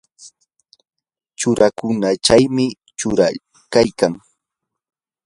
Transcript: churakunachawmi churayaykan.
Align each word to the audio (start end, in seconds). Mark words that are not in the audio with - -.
churakunachawmi 1.39 2.65
churayaykan. 2.97 4.13